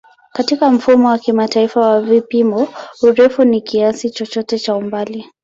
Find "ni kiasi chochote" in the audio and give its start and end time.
3.43-4.59